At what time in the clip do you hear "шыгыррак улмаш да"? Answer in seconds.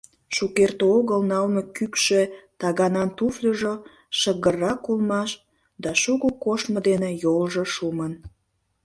4.19-5.91